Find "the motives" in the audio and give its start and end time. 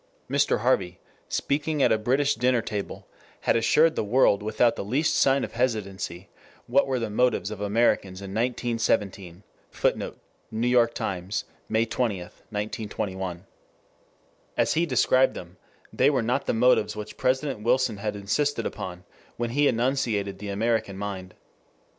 6.97-7.51, 16.47-16.95